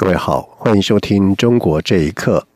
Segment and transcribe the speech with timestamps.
[0.00, 2.46] 各位好，欢迎收听《中国这一刻》。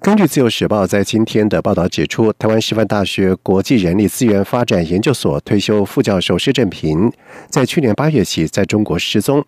[0.00, 7.12] 根据《自由时报》在今天的报道指出，台湾师范大学国际人力资源发展研究所退休副教授施正平，
[7.48, 9.44] 在去年八月起在中国失踪。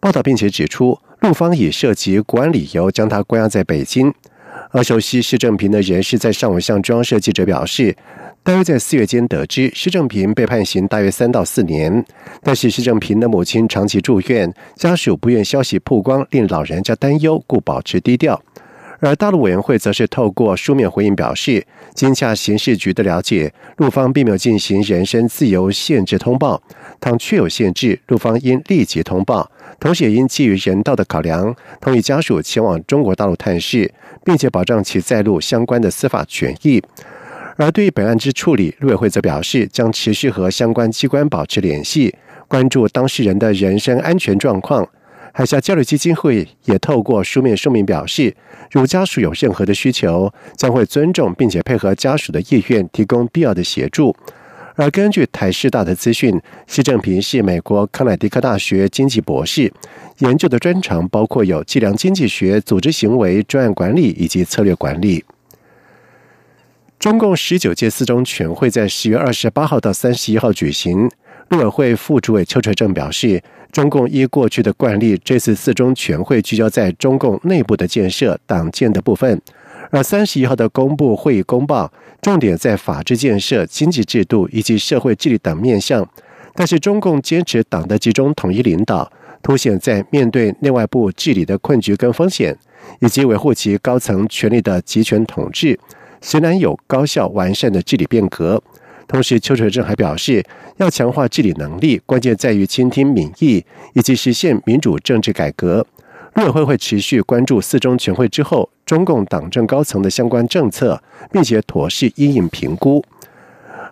[0.00, 4.14] 报道并且指出，陆方以涉及国安理由将他关押在北京。
[4.70, 7.96] 而熟悉施正平的人士在上午向中央社记者表示。
[8.44, 12.04] 大约在四月间得知施正平被判刑大约三到四年，
[12.42, 18.42] 但是施正平的母亲长期住院，家属不愿消息曝光，令老人家担忧，故保持低调。
[18.98, 26.60] 而大陆委员会则是透过书面回应表示，经洽刑事局的了解，陆方并没有进行人身自由限制通报，
[27.00, 29.48] 倘确有限制，陆方应立即通报，
[29.82, 33.92] 同时也应基于人道的考量，同意家属前往中国大陆探视，
[34.24, 36.80] 并且保障其在陆相关的司法权益。
[37.56, 42.14] 而对于本案之处理，陆委会则表示将持续和相关机关保持联系，
[42.46, 44.88] 关注当事人的人身安全状况。
[45.32, 48.36] 海峡交流基金会也透过书面说明表示，
[48.70, 54.14] 如家属有任何的需求，将会尊重并且配合家属的意愿，提供必要的协助。
[54.74, 59.72] 而根据台师大的资讯，施正平是美国康乃狄克大学经济博士，
[60.18, 65.24] 研究的专长包括有计量经济学、组织行为、专案管理以及策略管理。
[66.98, 71.10] 中共十九届四中全会在十月二十八号到三十一号举行。
[71.48, 73.42] 陆委会副主委邱垂正表示，
[73.72, 79.36] 中共依过去的惯例，这次四中全会聚焦在中共内部的建设、党建的部分；
[79.92, 86.08] 而三十一号的公布会议公报，重点在法治建设、经济制度以及社会治理等面向。
[86.54, 92.56] 但是，中共坚持党的集中统一领导，凸显在面对内外部治理的困局跟风险，
[93.00, 95.78] 以及维护其高层权力的集权统治。
[96.22, 98.62] 虽然有高效完善的治理变革，
[99.06, 100.42] 同时邱垂正还表示，
[100.78, 105.86] 要强化治理能力，关键在于倾听民意以及实现民主政治改革。
[106.34, 113.04] 陆委会会持续关注四中全会之后中共党政高层的相关政策，并且妥适因应评估。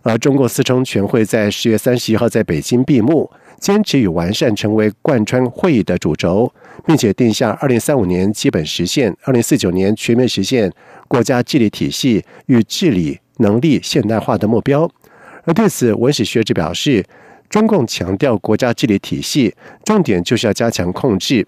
[0.03, 3.31] 而中共四中全会在十月三十一号在北京闭幕。
[3.61, 6.51] 坚持与完善成为贯穿会议的主轴，
[6.87, 10.73] 并且定下二零三五年基本实现、二零四九年全面实现
[11.07, 14.91] 国家治理体系与治理能力现代化的目标。
[15.45, 17.05] 而对此，文史学者表示，
[17.51, 19.53] 中共强调国家治理体系，
[19.85, 21.45] 重点就是要加强控制。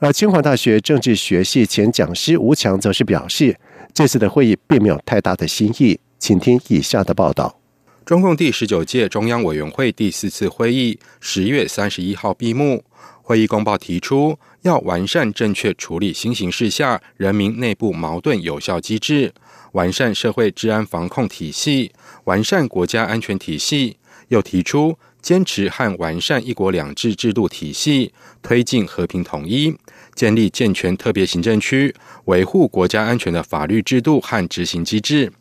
[0.00, 3.56] 而清华大学政治学系前讲师吴强则是表示，
[3.92, 5.98] 这次的会议并没有太大的新意。
[6.18, 7.60] 请听以下的报道。
[8.04, 12.82] 中共第十九届中央委员会第四次会议十月三十一号闭幕。
[13.22, 19.32] 会议公报提出，要完善正确处理新形势下人民内部矛盾有效机制，
[19.72, 21.92] 完善社会治安防控体系，
[22.24, 23.98] 完善国家安全体系。
[24.28, 28.12] 又提出，坚持和完善一国两制制度体系，
[28.42, 29.74] 推进和平统一，
[30.14, 31.94] 建立健全特别行政区，
[32.26, 35.32] 维护国家安全的法律制度和执行机制。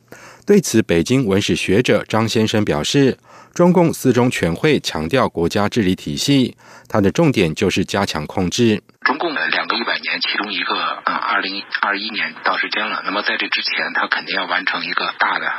[0.46, 3.18] 对此，北京文史学者张先生表示，
[3.54, 6.56] 中共四中全会强调国家治理体系，
[6.88, 8.82] 它的重点就是加强控制。
[9.84, 13.02] 一百年，其中一个嗯，二零二一年到时间了。
[13.04, 15.52] 那么在这之前，他肯定要完成一个大的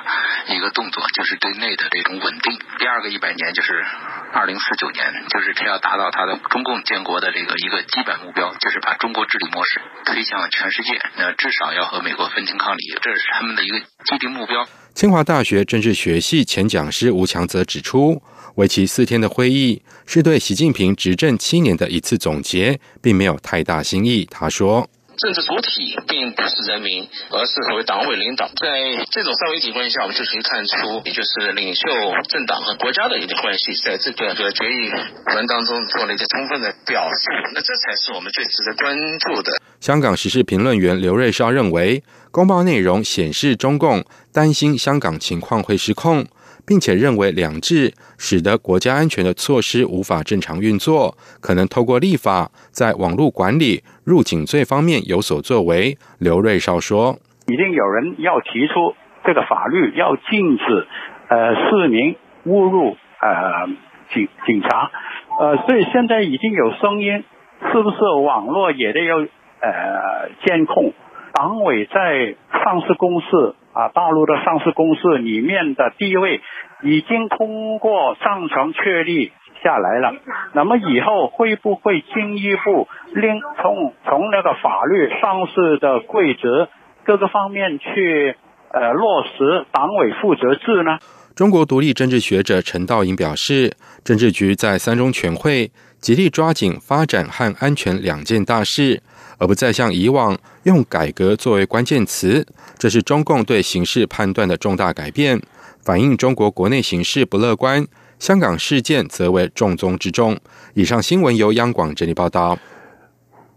[0.48, 2.58] 一个动作，就是对内的这种稳定。
[2.78, 3.84] 第二个一百年就是
[4.32, 10.98] 二零四九年，就是他要达到他的中共建国的这个一个基本目标，就是把中国治理模式推向全世界。
[11.16, 14.66] 那至少要和美国分庭抗礼，这是他们的一个既定目标。
[14.94, 18.22] 清华大学政治学系前讲师吴强则指出。
[18.54, 24.24] 为期四天的会议是对习近平执政七年的一次总结，并没有太大新意。
[24.30, 24.88] 他说
[25.18, 28.46] ：“政治主体并不是人民，而是所谓党委领导。
[28.54, 31.82] 在这种三维体关系下，我们就可以看出，也就是领袖、
[32.28, 34.88] 政党和国家的一个关系，在这个决议
[35.34, 37.50] 文当中做了一个充分的表述。
[37.54, 46.24] 那这才是我们最值得关注的。”香港时事评论员刘瑞绍认为，公报内容显示中共担心香港情况会失控。
[46.66, 55.96] 并且认为两制使得国家安全的措施无法正常运作，可能透过立法在网络管理、入境罪方面有所作为。
[56.18, 58.94] 刘瑞少说：“已经有人要提出
[59.24, 60.86] 这个法律要禁止
[61.28, 63.66] 呃市民误入呃
[64.12, 64.90] 警警察，
[65.40, 67.24] 呃，所以现在已经有声音，
[67.72, 70.92] 是不是网络也得要呃监控？
[71.32, 76.40] 党委在上市公司啊，大陆的上市公司里面的地位
[76.82, 79.32] 已经通过上层确立
[79.62, 80.14] 下来了。
[80.54, 86.68] 那么以后会不会进一步另从从那个法律、上市的规则
[87.04, 88.36] 各个方面去
[88.72, 90.98] 呃落实党委负责制呢？
[91.34, 93.72] 中国独立政治学者陈道颖表示，
[94.04, 99.02] 政治局在三中全会极力抓紧发展和安全两件大事，
[99.40, 102.46] 而不再像以往用改革作为关键词，
[102.76, 105.40] 这是中共对形势判断的重大改变，
[105.82, 107.86] 反映中国国内形势不乐观。
[108.18, 110.38] 香港事件则为重中之重。
[110.72, 112.58] 以上新闻由央广整理报道。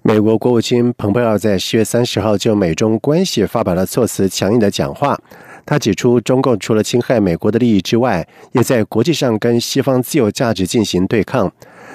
[0.01, 5.18] 美国国务卿蓬佩奥在十月三十号就美中关系发表了措辞强硬的讲话。
[5.65, 11.51] 他指出，中共除了侵害美国的利益之外，也在国际上跟西方自由价值进行对抗。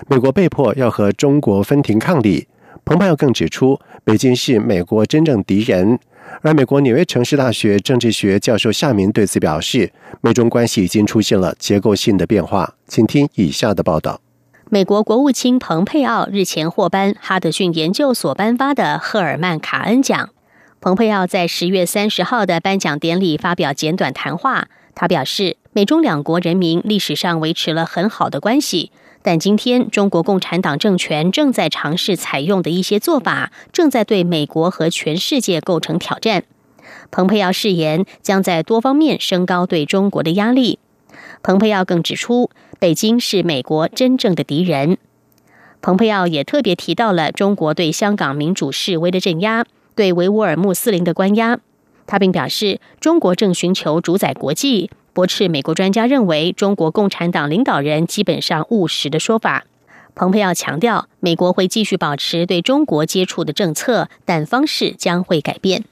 [0.09, 2.47] 美国被迫要和中国分庭抗礼。
[2.93, 5.99] 蓬佩奥更指出，北京是美国真正敌人。
[6.43, 9.91] 而美国纽约城市大学政治学教授夏明对此表示，
[10.21, 12.75] 美中关系已经出现了结构性的变化。
[12.87, 14.21] 请听以下的报道：
[14.69, 20.29] 美国国务卿蓬佩奥日前获颁哈德逊研究所颁发的赫尔曼·卡恩奖。
[20.83, 24.69] 蓬佩奥在十月三十号的颁奖典礼发表简短谈话。
[24.95, 28.93] 他表示，美中两国人民历史上维持了很好的关系，
[29.23, 36.45] 但今天中国共产党政权正在尝试采用的一些做法，正在对美国和全世界构成挑战。
[37.11, 40.79] 蓬佩奥誓言将在多方面升高对中国的压力。
[41.43, 44.99] 蓬佩奥更指出，北京是美国真正的敌人。
[45.81, 49.65] 蓬佩奥也特别提到了中国对香港民主示威的镇压。
[49.95, 51.59] 对维吾尔穆斯林的关押，
[52.07, 59.65] 他并表示，中国正寻求主宰国际，驳斥美国专家认为中国共产党领导人基本上务实的说法。
[60.15, 65.85] 蓬佩奥强调，美国会继续保持对中国接触的政策，但方式将会改变。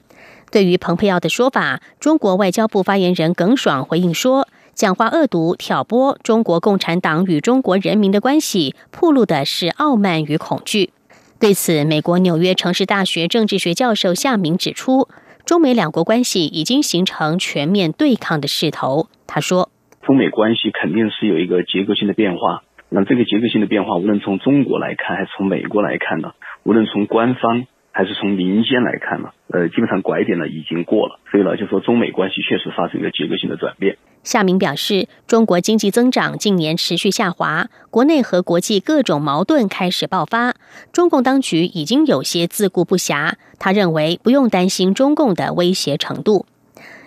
[0.51, 10.91] 对于蓬佩奥的说法，中国外交部发言人耿爽回应说，讲话恶毒、挑拨中国共产党与中国人民的关系，暴露的是傲慢与恐惧。
[11.39, 15.07] 对此，美国纽约城市大学政治学教授夏明指出，
[15.45, 19.07] 中美两国关系已经形成全面对抗的势头。
[19.27, 19.69] 他说
[20.03, 22.63] ：“中美关系肯定是有一个结构性的变化。
[22.89, 26.31] 那这个结构性的变化，无论从中国来看，还是从美国来看呢？
[26.63, 33.97] 无论从官方。”还是从民间来看呢，呃，基本上拐点呢已经过了，所以呢，就说中美关系确实发生一个结构性的转变。
[34.23, 40.53] 夏明表示，中国经济增长近年持续下滑，国内和国际各种矛盾开始爆发，
[40.93, 43.33] 中共当局已经有些自顾不暇。
[43.59, 46.45] 他认为不用担心中共的威胁程度。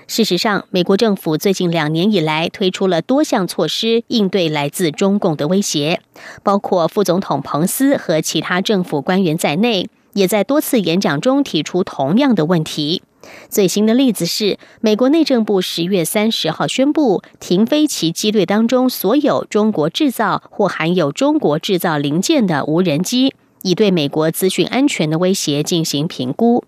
[0.07, 6.01] 事实上，美国政府最近两年以来推出了多项措施应对来自中共的威胁，
[6.43, 9.89] 包括副总统彭斯和其他政府官员在内。
[10.15, 13.03] 也在多次演讲中提出同样的问题。
[13.49, 26.65] 最新的例子是，美国内政部十月三十号宣布停飞其机队当中所有中国制造或含有中国制造零件的无人机，以对美国资讯安全的威胁进行评估。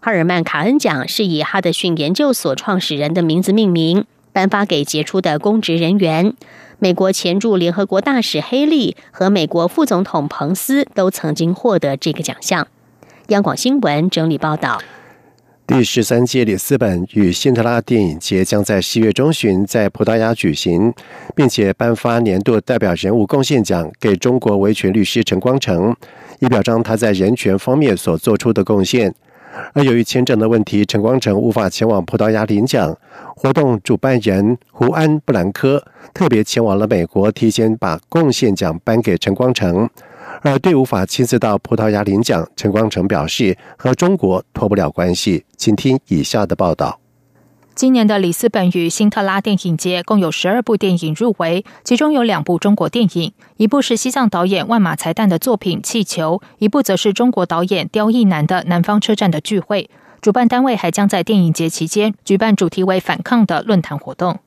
[0.00, 6.34] 哈尔曼·卡恩奖是以哈德逊研究所创始人的名字命名，颁发给杰出的公职人员。
[6.82, 12.66] 美国前驻联合国大使黑利和美国副总统彭斯都曾经获得这个奖项。
[13.28, 14.82] 央广新闻整理报道：
[15.64, 20.92] 第十三届里斯本与辛特拉电影节将在十月中旬在葡萄牙举行，
[21.36, 25.94] 并且颁发年度代表人物贡献奖给中国维权律师陈光诚，
[26.40, 29.14] 以表彰他在人权方面所做出的贡献。
[29.72, 32.96] 而由于签证的问题，陈光诚无法前往葡萄牙领奖。
[33.36, 39.88] 活动主办人胡安·布兰科特别前往了美国，提前把贡献奖颁给陈光诚。
[40.42, 45.44] 而对无法亲自到葡萄牙领奖，陈光诚表示和中国脱不了关系。
[45.56, 47.01] 请听以下的报道。
[47.74, 59.84] 今年的里斯本与辛特拉电影节共有十二部电影入围，其中有两部中国电影，一部是西藏导演万马才旦的作品《气球》，一部则是中国导演刁亦男的《南方车站的聚会》。
[60.20, 64.38] 主办单位还将在电影节期间举办主题为“反抗”的论坛活动。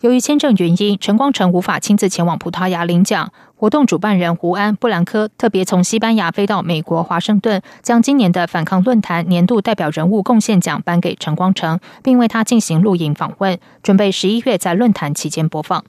[0.00, 3.30] 由于签证原因，陈光诚无法亲自前往葡萄牙领奖。
[3.54, 15.84] 活动主办人胡安·布兰科特别从西班牙飞到美国华盛顿，将今年的反抗论坛年度代表人物贡献奖颁给陈光诚，并为他进行录影访问，准备十一月在论坛期间播放。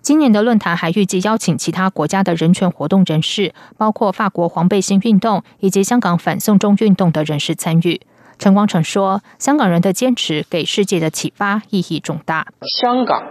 [0.00, 8.00] 今年的论坛还预计邀请其他国家的人权活动人士，包括法国黄背心运动以及香港反送中运动的人士参与。
[8.42, 12.48] 陈光诚说：“香港人的坚持给世界的启发意义重大。
[12.80, 13.22] 香港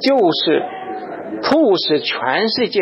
[0.00, 0.62] 就是
[1.42, 2.78] 促使全世界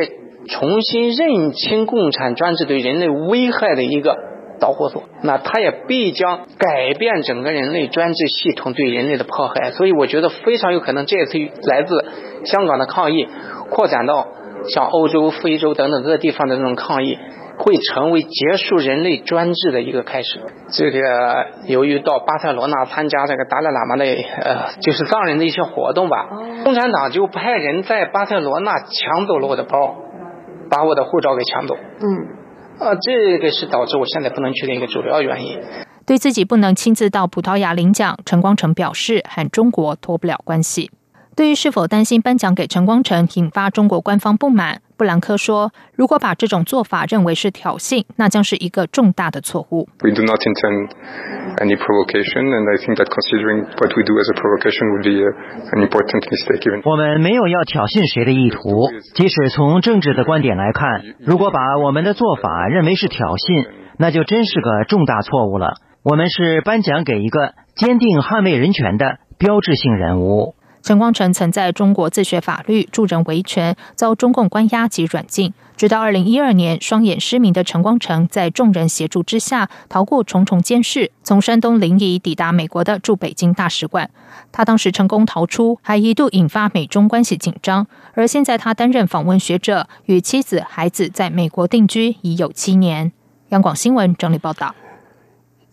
[0.50, 4.14] 重新认清共产专制对人类危害的一个
[4.60, 9.70] 导火索，那它也必将改变整个人类专制系统对人类的迫害。
[9.70, 12.04] 所以我觉得非常有可能这次来自
[12.44, 13.26] 香港的抗议
[13.70, 14.28] 扩展到
[14.68, 17.16] 像欧洲、非洲等等各个地方的那种抗议。
[17.58, 20.40] 会成为结束人类专制的一个开始。
[20.70, 26.28] 这个由于到巴塞罗那参加这个达赖喇嘛的呃，就是藏人的一些活动吧，
[26.64, 29.96] 共产党就派人在巴塞罗那抢走了我的包，
[30.70, 31.76] 把我的护照给抢走。
[31.76, 35.58] 嗯，啊，这个是导致我现在不能去的一个主要原因。
[36.06, 40.90] 对自己不能亲自到葡萄牙领奖，陈光诚表示和中国脱不了关系。
[41.36, 50.90] 对于是否担心颁奖给陈光诚引发中国官方不满，布兰科说：“如果把这种做法认为是挑衅，那将是一个重大的错误。” We do not intend
[51.62, 55.22] any provocation, and I think that considering what we do as a provocation would be
[55.22, 56.66] an important mistake.
[56.66, 65.74] Even 我们没有要挑衅谁的意图，即使从政治的观点来看，如果把我们的做法认为是挑衅，那就真是个重大错误了。
[66.02, 70.54] 我们是颁奖给一个坚定捍卫人权的标志性人物。
[70.88, 75.52] 陈光诚曾在中国自学法律、助人维权，遭中共关押及软禁。
[75.76, 84.08] 直到二零一二年，双眼失明的陈光诚在众人协助之下，逃过重重监视，从山东临沂抵达美国的驻北京大使馆。
[84.50, 87.86] 他当时成功逃出，还一度引发美中关系紧张。
[88.14, 93.12] 而现在他担任访问学者，与妻子、孩子在美国定居已有七年。
[93.50, 94.74] 央广新闻整理报道。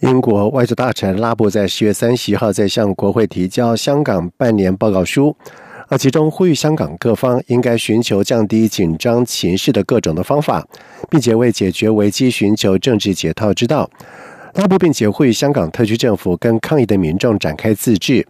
[0.01, 5.35] 英国外交大臣拉布在十月三十号在向国会提交香港半年报告书，
[5.87, 10.67] 而其中呼吁香港各方应该寻求降低紧张情势的各种的方法，
[11.09, 13.89] 并且为解决危机寻求政治解套之道。
[14.55, 18.27] 拉布并且呼吁香港特区政府跟抗议的民众展开自治。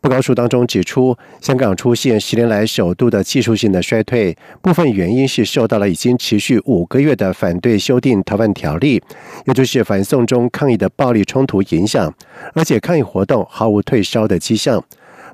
[0.00, 9.02] 报告书当中指出，香港出现十年来首度的技术性的衰退，部分原因是受到了已经持续五个月的反对修订逃犯条例，
[9.46, 12.14] 也就是反送中抗议的暴力冲突影响，
[12.54, 14.82] 而且抗议活动毫无退烧的迹象。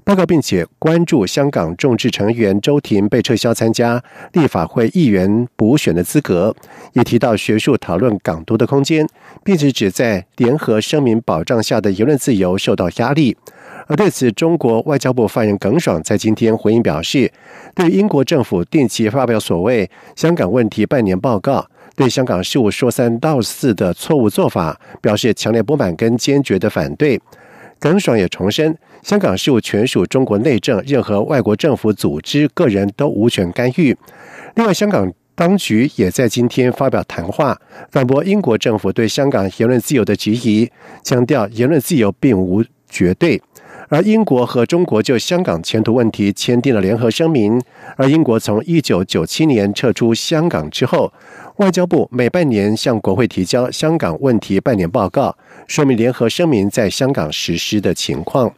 [0.02, 4.02] 报告并且关注香港众志成员周庭被撤销参加
[4.32, 6.54] 立法会议员补选的资格，
[6.94, 9.06] 也提到学术讨论港独的空间，
[9.42, 13.36] 并且指在联合声明保障下的言论自由受到压力。
[13.86, 17.30] 而对此，中国外交部发言人耿爽在今天回应表示，
[17.74, 27.20] 对英国政府定期发表所谓“香港问题半年报告”，对香港事务说三道四的错误做法，表示强烈不满跟坚决的反对。
[27.78, 33.94] 耿爽也重申，香港事务全属中国内政，任何外国政府、组织、个人都无权干预。
[34.54, 37.60] 另外，香港当局也在今天发表谈话，
[37.90, 40.70] 反驳英国政府对香港言论自由的质疑，
[41.02, 43.42] 强调言论自由并无绝对。
[43.94, 47.62] 而英国和中国就香港前途问题签订了联合声明。
[47.96, 51.12] 而英国从一九九七年撤出香港之后，
[51.58, 55.36] 外交部每半年向国会提交香港问题半年报告，
[55.68, 58.52] 说明联合声明在香港实施的情况。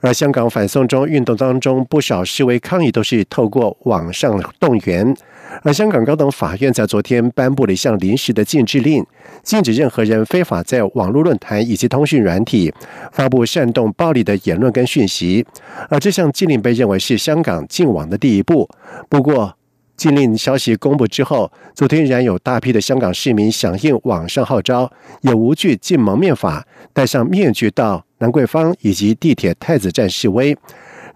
[0.00, 5.14] 而香港反送中运动当中，不少示威抗议都是透过网上动员。
[5.62, 9.04] 而香港高等法院在昨天颁布了一项临时的禁制令，
[9.42, 12.72] 禁止任何人非法在网络论坛以及通讯软体
[13.12, 15.44] 发布煽动暴力的言论跟讯息。
[15.88, 18.68] 而这项禁令被认为是香港禁网的第一步。
[19.08, 19.54] 不过，
[19.96, 24.90] 禁令消息公布之后，昨天仍然有大批的香港市民响应网上号召，
[25.22, 30.56] 也无惧禁蒙面法，戴上面具到兰桂坊以及地铁太子站示威。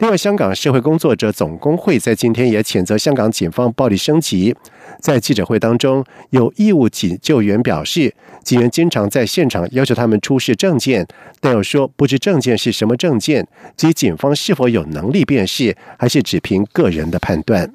[0.01, 4.53] 另外，香港社会工作者总工会在今天也谴责香港警方暴力升级。
[5.01, 11.07] 在记者会当中，有义务警救援表示，警员经常在现场要求他们出示证件，
[11.41, 13.47] 但又说不知证件是什么证件，
[13.77, 17.73] 及警方是否有能力辨识，还是只凭个人的判断。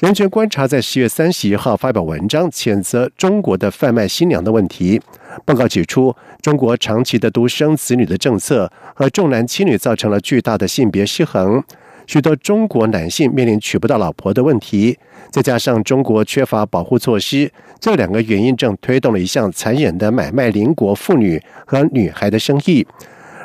[0.00, 4.98] 人权观察在十月三十一号发表文章，谴责中国的贩卖新娘的问题。
[5.44, 11.62] 报告指出，中国长期的独生子女的政策和重男轻女造成了巨大的性别失衡，
[12.06, 14.98] 许多中国男性面临娶不到老婆的问题。
[15.30, 22.86] 再加上中国缺乏保护措施，这两个原因正推动了一项残忍的买卖邻国妇女和女孩的生意。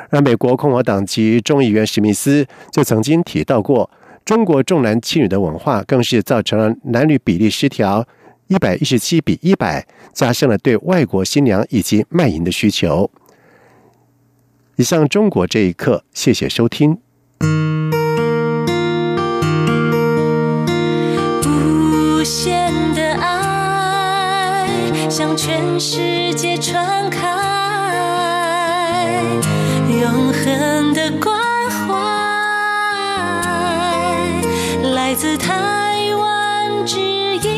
[0.08, 3.90] 而美国共和党籍众议员史密斯就曾经提到过。
[4.26, 8.04] 中国重男轻女的文化，更是造成了男女比例失调，
[8.48, 13.08] 一百一十七比一百，加深了对外国新娘以及卖淫的需求。
[14.74, 16.98] 以上中国这一刻，谢谢收听。
[21.44, 24.68] 无限的爱
[25.08, 27.22] 向全世界传开，
[29.88, 31.45] 永恒的光。
[35.06, 36.98] 来自台湾只
[37.36, 37.54] 一